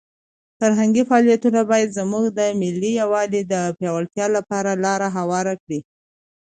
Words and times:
فرهنګي 0.59 1.03
فعالیتونه 1.09 1.59
باید 1.71 1.95
زموږ 1.99 2.25
د 2.39 2.39
ملي 2.61 2.91
یووالي 3.01 3.41
د 3.53 3.55
پیاوړتیا 3.77 4.27
لپاره 4.37 4.71
لاره 4.85 5.07
هواره 5.17 5.53
کړي. 5.63 5.79